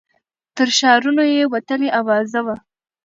[0.55, 2.55] تر ښارونو یې وتلې آوازه وه